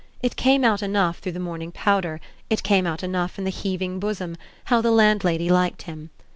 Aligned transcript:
It 0.23 0.35
came 0.35 0.63
out 0.63 0.81
enough 0.81 1.19
through 1.19 1.33
the 1.33 1.39
morning 1.39 1.71
powder, 1.71 2.19
it 2.49 2.63
came 2.63 2.87
out 2.87 3.03
enough 3.03 3.37
in 3.37 3.43
the 3.45 3.51
heaving 3.51 3.99
bosom, 3.99 4.35
how 4.63 4.81
the 4.81 4.89
landlady 4.89 5.51
liked 5.51 5.83
him. 5.83 6.09